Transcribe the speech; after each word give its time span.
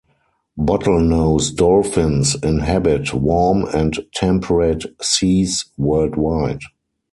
Bottlenose 0.57 1.55
dolphins 1.55 2.33
inhabit 2.41 3.13
warm 3.13 3.65
and 3.71 3.99
temperate 4.15 4.83
seas 4.99 5.65
worldwide. 5.77 6.61